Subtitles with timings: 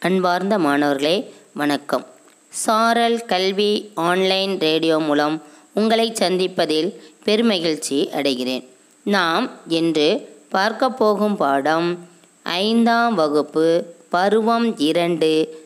[0.00, 2.06] அன்பார்ந்த மாணவர்களே வணக்கம்.
[2.48, 5.42] சாரல் கல்வி ஆன்லைன் ரேடியோ மூலம்
[5.74, 6.90] உங்களை சந்திப்பதில்
[7.24, 8.68] பெருமகிழ்ச்சி அடைகிறேன்.
[9.04, 12.08] நாம் இன்று பார்க்க போகும் பாடம்
[12.42, 15.62] ஐந்தாம் வகுப்பு பருவம் இரண்டு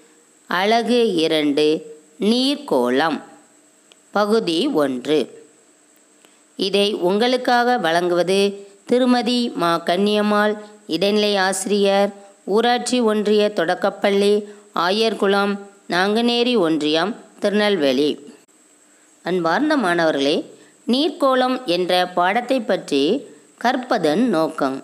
[0.49, 3.23] அழகு இரண்டு நீர்க்கோளம்
[4.11, 5.45] பகுதி ஒன்று.
[6.57, 12.21] இதை உங்களுக்காக வழங்குவது திருமதி மா கன்னியம்மாள் இடைநிலை ஆசிரியர்
[12.55, 14.33] ஊராட்சி ஒன்றிய தொடக்கப்பள்ளி
[14.87, 15.53] ஆயர்குளம்
[15.89, 17.13] நாங்குநேரி ஒன்றியம்
[17.43, 18.09] திருநெல்வேலி.
[19.23, 20.37] அன்பார்ந்த மாணவர்களே
[20.87, 23.03] நீர்க்கோளம் என்ற பாடத்தை பற்றி
[23.65, 24.77] கற்பதன் நோக்கம்.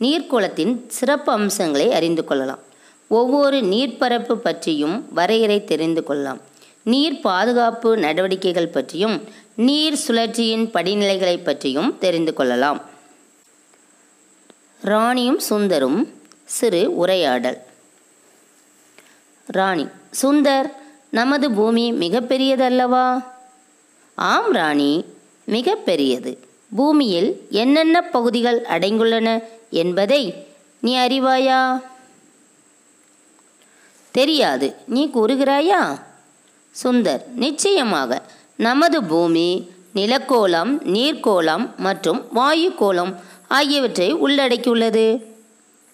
[0.00, 2.62] நீர்க்கோளத்தின் சிறப்பு அம்சங்களை அறிந்து கொள்ளலாம்.
[3.08, 6.40] ஒவ்வொரு நீர்ப்பரப்பு பற்றியும் வரையறை தெரிந்து கொள்ளலாம்.
[6.92, 9.16] நீர் பாதுகாப்பு நடவடிக்கைகள் பற்றியும்
[9.68, 12.80] நீர் சுழற்சியின் படிநிலைகளை பற்றியும் தெரிந்து கொள்ளலாம்.
[14.80, 16.00] ராணியும் சுந்தரும்
[16.44, 17.58] சிறு உரையாடல்.
[19.46, 19.86] ராணி
[20.22, 20.70] சுந்தர்
[21.10, 23.24] நமது பூமி மிகப்பெரியதல்லவா?
[24.14, 25.04] ஆம் ராணி
[25.46, 26.38] மிகப்பெரியது.
[26.76, 30.46] பூமியில் என்னென்ன பகுதிகள் அடங்குள்ளன என்பதை
[30.80, 31.80] நீ அறிவாயா?
[34.10, 34.74] தெரியாது.
[34.86, 36.00] நீ கூறுகிறாயா?
[36.84, 38.22] சுந்தர் நிச்சயமாக.
[38.56, 43.14] நமது பூமி நிலக்கோளம் நீர்க்கோளம் மற்றும் வாயுக்கோளம்
[43.48, 45.33] ஆகியவற்றை உள்ளடக்கியுள்ளது.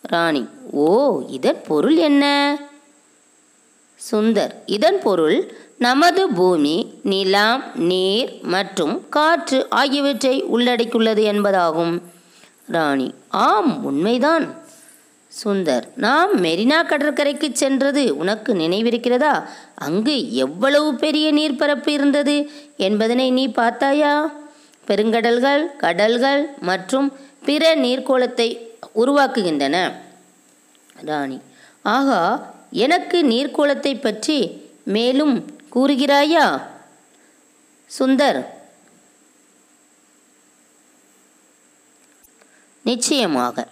[0.02, 2.58] ராணி ஓ இதன் பொருள் என்ன?
[4.10, 12.02] சுந்தர் இதன் பொருள் நமது பூமி நிலம் நீர் மற்றும் காற்று ஆகியவற்றை உள்ளடக்கியுள்ளது என்பதாகும்.
[12.66, 14.58] ராணி ஆம் உண்மைதான்.
[15.44, 19.44] சுந்தர் நாம் மெரினா கடற்கரைக்கு சென்றது உனக்கு நினைவிருக்கிறதா?
[19.74, 24.32] அங்கு எவ்வளவு பெரிய நீர்ப்பரப்பு இருந்தது என்பதனை நீ பார்த்தாயா?
[24.86, 27.12] பெருங்கடல்கள் கடல்கள் மற்றும்
[27.44, 29.92] பிற நீர்க்கோளத்தை உருவாக்குகின்றன.
[30.94, 31.40] ராணி.
[31.82, 36.62] ஆகா எனக்கு நீர்க்கோளத்தை பற்றி மேலும் கூறுகிறாயா?
[37.98, 38.46] சுந்தர்.
[42.82, 43.66] நிச்சயமாக.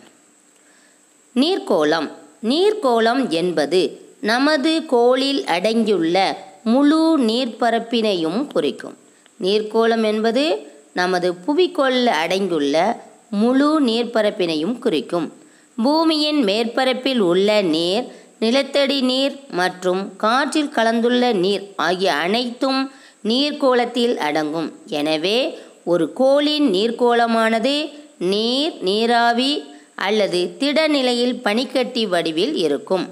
[1.34, 2.10] நீர்க்கோளம்.
[2.42, 8.98] நீர்க்கோளம் என்பது நமது கோளில் அடங்கியுள்ள முழு நீர்ப்பரப்பினையும் குறிக்கும்.
[9.40, 15.32] நீர்க்கோளம் என்பது நமது புவிக்கோளில் அடங்கியுள்ள முழு நீர்ப்பரப்பினையும் குறிக்கும்.
[15.76, 18.06] பூமியின் மேற்பரப்பில் உள்ள நீர்
[18.38, 22.92] நிலத்தடி நீர் மற்றும் காற்றில் கலந்துள்ள நீர் ஆகிய அனைத்தும்
[23.24, 24.72] நீர்க்கோளத்தில் அடங்கும்.
[24.86, 29.64] எனவே ஒரு கோளின் நீர்க்கோளமானது நீர் நீராவி
[29.94, 33.06] அல்லது திடநிலையில் பனிக்கட்டி வடிவில் இருக்கும்.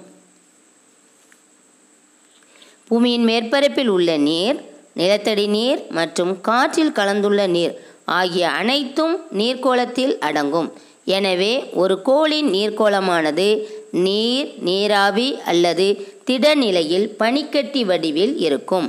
[2.88, 10.72] பூமியின் மேற்பரப்பில் உள்ள நீர் நிலத்தடி நீர் மற்றும் காற்றில் கலந்துள்ள நீர் ஆகிய அனைத்தும் நீர்க்கோளத்தில் அடங்கும்.
[11.04, 18.88] எனவே ஒரு கோளின் நீர்க்கோளமானது நீர் நீராவி அல்லது திடநிலையில் பனிக்கட்டி வடிவில் இருக்கும்.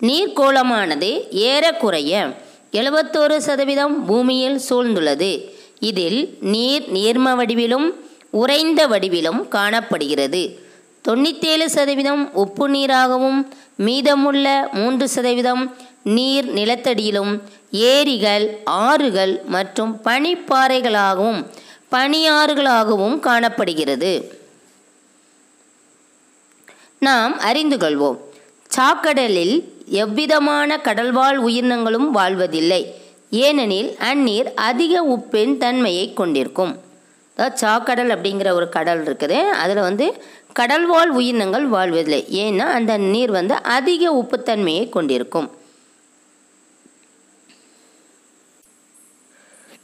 [0.00, 2.34] நீர்க்கோளமானது ஏறக்குறைய
[2.72, 5.48] எழுபத்தோரு சதவீதம் பூமியில் சூழ்ந்துள்ளது.
[5.80, 7.88] இதில் நீர் நீர்ம வடிவிலும்
[8.30, 10.58] உறைந்த வடிவிலும் காணப்படுகிறது.
[11.06, 13.40] தொண்ணூற்றேழு சதவீதம் உப்பு நீராகவும்
[13.86, 15.64] மீதமுள்ள மூன்று சதவீதம்
[16.16, 17.32] நீர் நிலத்தடியிலும்
[17.70, 21.40] ஏரிகள் ஆறுகள் மற்றும் பனிப்பாறைகளாகவும்
[21.92, 24.12] பனியாறுகளாகவும் காணப்படுகிறது.
[26.98, 28.18] நாம் அறிந்து கொள்வோம்.
[28.76, 29.56] சாக்கடலில்
[30.02, 32.82] எவ்விதமான கடல்வாழ் உயிரினங்களும் வாழ்வதில்லை.
[33.30, 36.74] ஏனெனில் அந்நீர் அதிக உப்பின் தன்மையை கொண்டிருக்கும்.
[37.62, 39.38] சாக்கடல் அப்படிங்கிற ஒரு கடல் இருக்குது.
[39.62, 40.06] அதில் வந்து
[40.58, 42.26] கடல்வாழ் உயிரினங்கள் வாழ்வதில்லை.
[42.30, 45.50] ஏன்னா அந்த நீர் வந்து அதிக உப்புத்தன்மையை கொண்டிருக்கும்.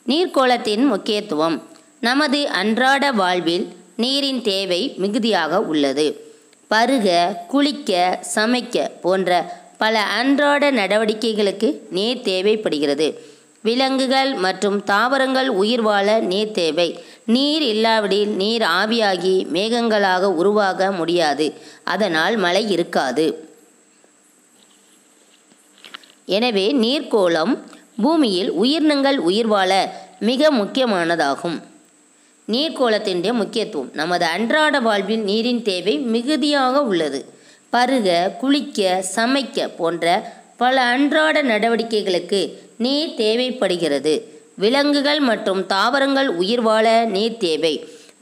[0.08, 1.62] நீர்க்கோளத்தின் முக்கியத்துவம்.
[2.00, 6.06] நமது அன்றாட வாழ்வில் நீரின் தேவை மிகுதியாக உள்ளது.
[6.68, 13.30] பருக குளிக்க சமைக்க போன்ற பல அன்றாட நடவடிக்கைகளுக்கு நீர் தேவைப்படுகிறது.
[13.62, 17.04] விலங்குகள் மற்றும் தாவரங்கள் உயிர் வாழ நீர் தேவை.
[17.26, 21.52] நீர் இல்லாவிடில் நீர் ஆவியாகி மேகங்களாக உருவாக முடியாது.
[21.84, 23.50] அதனால் மழை இருக்காது.
[26.26, 27.58] எனவே நீர்க்கோளம்
[28.02, 31.62] பூமியில் உயிரினங்கள் உயிர் வாழ மிக முக்கியமானதாகும்.
[32.48, 37.34] நீர்க்கோளத்தினுடைய முக்கியத்துவம் நமது அன்றாட வாழ்வில் நீரின் தேவை மிகுதியாக உள்ளது.
[37.70, 44.40] பருக குளிக்க சமைக்க போன்ற பல அன்றாட நடவடிக்கைகளுக்கு நீர் தேவைப்படுகிறது.
[44.62, 47.74] விலங்குகள் மற்றும் தாவரங்கள் உயிர் வாழ நீர் தேவை.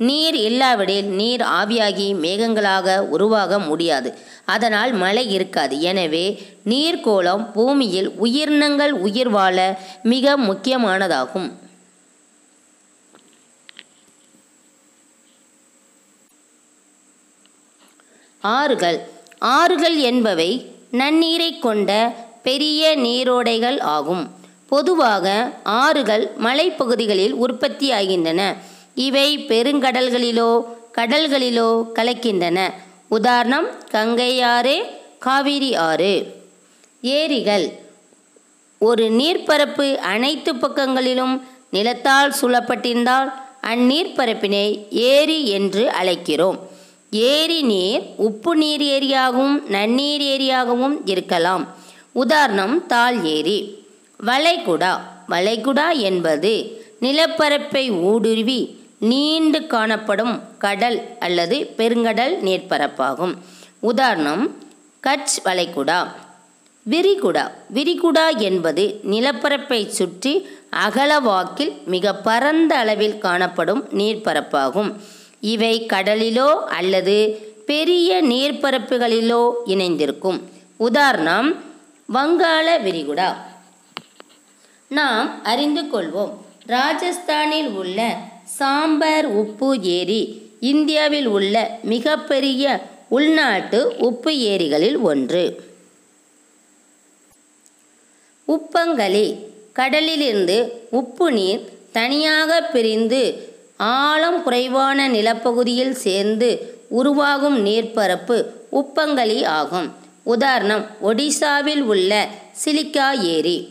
[0.08, 4.10] நீர் இல்லாவிடில் நீர் ஆவியாகி மேகங்களாக உருவாக முடியாது.
[4.54, 5.74] அதனால் மழை இருக்காது.
[5.90, 6.26] எனவே
[6.70, 9.58] நீர்க்கோளம் பூமியில் உயிரினங்கள் உயிர் வாழ
[10.02, 11.50] மிக முக்கியமானதாகும்.
[18.42, 18.98] ஆறுகள்.
[19.38, 20.50] ஆறுகள் என்பவை
[20.90, 21.90] நன்னீரை கொண்ட
[22.42, 24.24] பெரிய நீரோடைகள் ஆகும்.
[24.70, 28.56] பொதுவாக ஆறுகள் மலைப்பகுதிகளில் உற்பத்தியாகின்றன.
[28.94, 30.64] இவை பெருங்கடல்களிலோ
[30.98, 32.70] கடல்களிலோ கலக்கின்றன.
[33.08, 34.86] உதாரணம் கங்கை ஆறு
[35.18, 36.26] காவிரி ஆறு.
[37.02, 37.72] ஏரிகள்.
[38.78, 41.42] ஒரு நீர்ப்பரப்பு அனைத்து பக்கங்களிலும்
[41.72, 43.32] நிலத்தால் சூழப்பட்டிருந்தால்
[43.62, 46.58] அந்நீர்ப்பரப்பினை ஏரி என்று அழைக்கிறோம்.
[47.10, 51.74] ஏரி நீர் உப்பு நீர் ஏரியாகவும் நன்னீர் ஏரியாகவும் இருக்கலாம்.
[52.12, 53.79] உதாரணம் தால் ஏரி.
[54.26, 55.00] வளைகுடா.
[55.28, 63.34] வளைகுடா என்பது நிலப்பரப்பை ஊடுருவி நீண்டு காணப்படும் கடல் அல்லது பெருங்கடல் நீர்ப்பரப்பாகும்
[63.80, 64.56] உதாரணம்
[65.02, 66.06] கட்ச் வளைகுடா.
[66.90, 67.50] விரிகுடா.
[67.74, 70.48] விரிகுடா என்பது நிலப்பரப்பை சுற்றி
[70.88, 74.92] அகலவாக்கில் மிக பரந்த அளவில் காணப்படும் நீர்ப்பரப்பாகும்.
[75.40, 77.16] இவை கடலிலோ அல்லது
[77.66, 80.40] பெரிய நீர்ப்பரப்புகளிலோ இணைந்திருக்கும்.
[80.76, 81.64] உதாரணம்
[82.12, 83.36] வங்காள விரிகுடா.
[84.90, 86.32] நாம் அறிந்து கொள்வோம்.
[86.66, 95.62] ராஜஸ்தானில் உள்ள சாம்பர் உப்பு ஏரி இந்தியாவில் உள்ள மிகப்பெரிய உள்நாட்டு உப்பு ஏரிகளில் ஒன்று.
[98.48, 99.38] உப்பங்களி
[99.72, 103.22] கடலிலிருந்து உப்பு நீர் தனியாக பிரிந்து
[103.76, 109.94] ஆழம் குறைவான நிலப்பகுதியில் சேர்ந்து உருவாகும் நீர்ப்பரப்பு உப்பங்களி ஆகும்.
[110.22, 112.28] உதாரணம் ஒடிசாவில் உள்ள
[112.64, 113.68] சிலிக்கா ஏரி.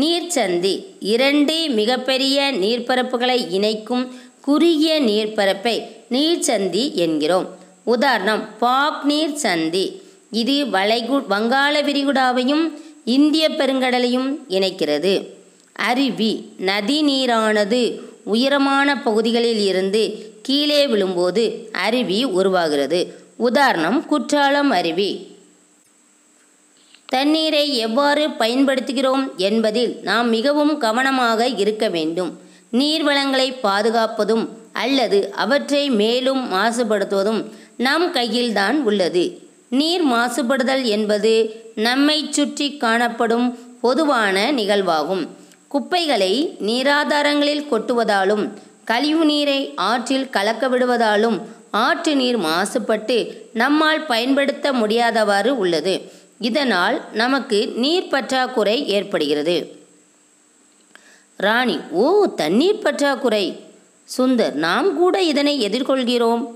[0.00, 7.48] நீர்ச்சந்தி இரண்டு மிகப்பெரிய நீர்ப்பரப்புகளை இணைக்கும் குறுகிய நீர்ப்பரப்பை நீர்ச்சந்தி என்கிறோம்.
[7.84, 10.00] உதாரணம் பாக் நீர் சந்தி
[10.30, 12.70] இது வளைகு வங்காள விரிகுடாவையும்
[13.04, 15.28] இந்திய பெருங்கடலையும் இணைக்கிறது.
[15.72, 23.14] அருவி நதி நீரானது உயரமான பகுதிகளில் இருந்து கீழே விழும்போது அருவி உருவாகிறது.
[23.36, 25.31] உதாரணம் குற்றாலம் அருவி.
[27.14, 32.30] தண்ணீரை எவ்வாறு பயன்படுத்துகிறோம் என்பதில் நாம் மிகவும் கவனமாக இருக்க வேண்டும்.
[32.80, 34.44] நீர் வளங்களை பாதுகாப்பதும்
[34.82, 37.40] அல்லது அவற்றை மேலும் மாசுபடுத்துவதும்
[37.86, 39.24] நம் கையில்தான் உள்ளது.
[39.80, 41.32] நீர் மாசுபடுதல் என்பது
[41.86, 43.46] நம்மை சுற்றி காணப்படும்
[43.84, 45.24] பொதுவான நிகழ்வாகும்.
[45.72, 46.32] குப்பைகளை
[46.68, 48.44] நீராதாரங்களில் கொட்டுவதாலும்
[48.90, 49.60] கழிவு நீரை
[49.90, 51.36] ஆற்றில் கலக்க விடுவதாலும்
[51.84, 53.16] ஆற்று நீர் மாசுபட்டு
[53.60, 55.94] நம்மால் பயன்படுத்த முடியாதவாறு உள்ளது.
[56.42, 59.80] இதனால் நமக்கு நீர் பற்றாக்குறை ஏற்படுகிறது.
[61.36, 63.60] ராணி ஓ தண்ணீர் பற்றாக்குறை.
[64.18, 66.50] சுந்தர் நாம் கூட இதனை எதிர்கொள்கிறோம்.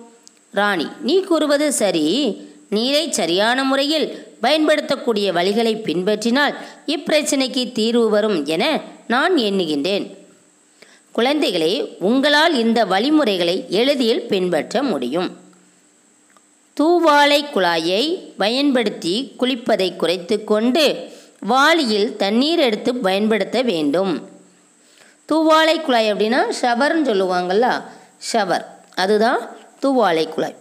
[0.50, 2.37] ராணி நீ கூறுவது சரி.
[2.71, 6.55] நீரை சரியான முறையில் பயன்படுத்தக்கூடிய வழிகளை பின்பற்றினால்
[6.87, 10.17] இப்பிரச்சனைக்கு தீர்வு வரும் என நான் எண்ணுகின்றேன்.
[11.17, 15.46] குழந்தைகளே உங்களால் இந்த வழிமுறைகளை எளிதில் பின்பற்ற முடியும்.
[16.81, 24.28] தூவாலை குழாயை பயன்படுத்தி குளிப்பதை குறைத்து கொண்டு வாளியில் தண்ணீர் எடுத்து பயன்படுத்த வேண்டும்.
[25.32, 27.82] தூவாலை குழாய் அப்படின்னா ஷவர்னு சொல்லுவாங்கள்ல
[28.32, 28.64] ஷவர்.
[28.94, 30.55] அதுதான் தூவாலை குழாய்.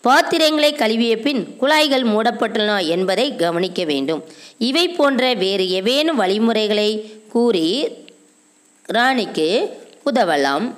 [0.00, 4.24] பாத்திரங்களை கழுவிய பின் குழாய்கள் மூடப்பட்டுள்ளன என்பதை கவனிக்க வேண்டும்.
[4.58, 7.88] இவை போன்ற வேறு ஏதேனும் வழிமுறைகளை கூறி
[8.82, 10.74] ராணிக்கு உதவலாம்.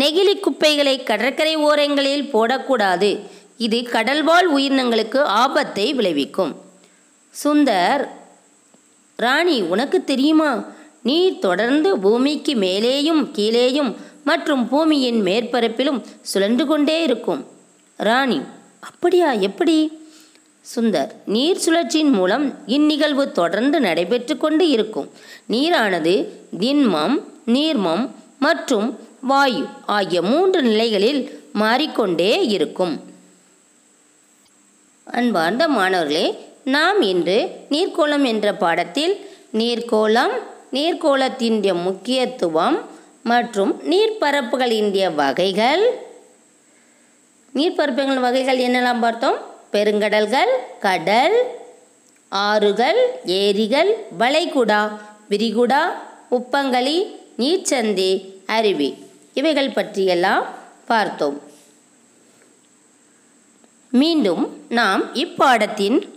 [0.00, 3.10] நெகிழி குப்பைகளை கடற்கரை ஓரங்களில் போடக்கூடாது.
[3.56, 6.52] இது கடல்வாழ் உயிரினங்களுக்கு ஆபத்தை விளைவிக்கும்.
[7.44, 8.08] சுந்தர்
[9.16, 10.64] ராணி உனக்கு தெரியுமா?
[11.02, 13.94] நீர் தொடர்ந்து பூமிக்கு மேலேயும் கீழேயும்
[14.24, 17.46] மற்றும் பூமியின் மேற்பரப்பிலும் சுழன்று கொண்டே இருக்கும்.
[17.96, 18.40] ராணி
[18.80, 20.00] அப்படியா எப்படி?
[20.74, 25.10] சுந்தர் நீர் சுழற்சியின் மூலம் இந்நிகழ்வு தொடர்ந்து நடைபெற்று கொண்டு இருக்கும்.
[25.50, 26.14] நீரானது
[26.58, 28.88] திண்மம் நீர்மம் மற்றும்
[29.22, 33.00] வாயு ஆகிய மூன்று நிலைகளில் மாறிக்கொண்டே இருக்கும்.
[35.04, 40.34] அன்பார்ந்த மாணவர்களே நாம் இன்று நீர்க்கோளம் என்ற பாடத்தில் நீர்க்கோளம்
[40.72, 42.78] நீர்க்கோளத்தின் முக்கியத்துவம்
[43.22, 46.00] மற்றும் நீர்ப்பரப்புகளின் வகைகள்.
[47.54, 49.38] நீர்ப்பரப்புகளின் வகைகள் என்னெல்லாம் பார்த்தோம்?
[49.72, 51.36] பெருங்கடல்கள் கடல்
[52.28, 54.98] ஆறுகள் ஏரிகள் வளைகுடா
[55.30, 55.82] விரிகுடா
[56.30, 57.06] உப்பங்களி
[57.38, 58.10] நீச்சந்தி
[58.46, 59.10] அருவி.
[59.34, 60.44] இவைகள் பற்றியெல்லாம்
[60.86, 61.42] பார்த்தோம்.
[63.90, 66.08] மீண்டும் நாம் இப்பாடத்தின்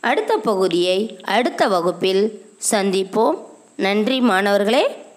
[0.00, 3.44] அடுத்த பகுதியை அடுத்த வகுப்பில் சந்திப்போம்.
[3.76, 5.09] நன்றி மாணவர்களே.